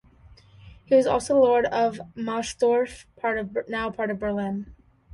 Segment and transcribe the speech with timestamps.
[0.83, 3.05] He was also the Lord of Mahlsdorf
[3.69, 4.73] (now part of Berlin).